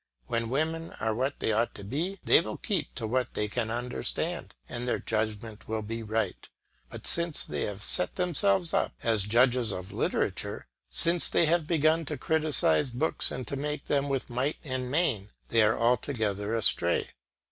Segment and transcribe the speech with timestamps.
[0.25, 3.69] When women are what they ought to be, they will keep to what they can
[3.69, 6.49] understand, and their judgment will be right;
[6.89, 12.03] but since they have set themselves up as judges of literature, since they have begun
[12.05, 17.09] to criticise books and to make them with might and main, they are altogether astray.